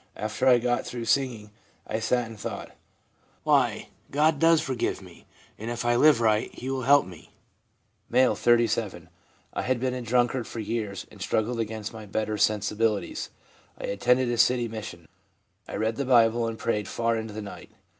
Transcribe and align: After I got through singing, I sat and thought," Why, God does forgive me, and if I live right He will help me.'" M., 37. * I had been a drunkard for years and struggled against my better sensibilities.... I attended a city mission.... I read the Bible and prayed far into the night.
After 0.15 0.47
I 0.47 0.57
got 0.57 0.83
through 0.87 1.05
singing, 1.05 1.51
I 1.85 1.99
sat 1.99 2.25
and 2.25 2.39
thought," 2.39 2.71
Why, 3.43 3.89
God 4.09 4.39
does 4.39 4.59
forgive 4.59 4.99
me, 4.99 5.27
and 5.59 5.69
if 5.69 5.85
I 5.85 5.95
live 5.95 6.19
right 6.21 6.49
He 6.55 6.71
will 6.71 6.81
help 6.81 7.05
me.'" 7.05 7.29
M., 8.11 8.33
37. 8.33 9.09
* 9.31 9.53
I 9.53 9.61
had 9.61 9.79
been 9.79 9.93
a 9.93 10.01
drunkard 10.01 10.47
for 10.47 10.59
years 10.59 11.05
and 11.11 11.21
struggled 11.21 11.59
against 11.59 11.93
my 11.93 12.07
better 12.07 12.35
sensibilities.... 12.39 13.29
I 13.79 13.83
attended 13.83 14.29
a 14.31 14.39
city 14.39 14.67
mission.... 14.67 15.07
I 15.67 15.75
read 15.75 15.97
the 15.97 16.05
Bible 16.05 16.47
and 16.47 16.57
prayed 16.57 16.87
far 16.87 17.15
into 17.15 17.35
the 17.35 17.43
night. 17.43 17.69